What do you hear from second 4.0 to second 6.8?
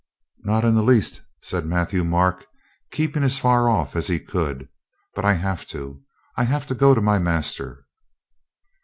he could. "But I have to. I have to